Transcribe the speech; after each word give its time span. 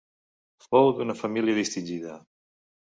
Fou 0.63 0.89
d'una 1.01 1.17
família 1.21 1.59
distingida. 1.61 2.21